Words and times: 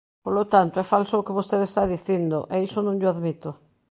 Polo 0.25 0.43
tanto, 0.53 0.75
é 0.83 0.85
falso 0.93 1.13
o 1.17 1.25
que 1.25 1.37
vostede 1.39 1.65
está 1.67 1.83
dicindo, 1.93 2.37
e 2.53 2.55
iso 2.67 2.79
non 2.83 2.95
llo 2.99 3.11
admito. 3.13 3.49